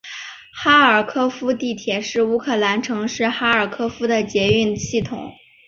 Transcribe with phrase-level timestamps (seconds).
[0.51, 5.31] 哈尔科夫地铁是乌克兰城市哈尔科夫的捷运系统。